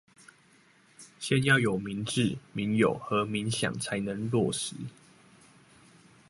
[1.19, 4.73] 先要有民冶，民有和民享才能落實